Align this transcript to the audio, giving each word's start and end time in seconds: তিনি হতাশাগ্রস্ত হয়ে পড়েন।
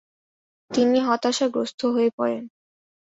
তিনি 0.71 0.97
হতাশাগ্রস্ত 0.99 1.81
হয়ে 1.85 2.09
পড়েন। 2.17 2.43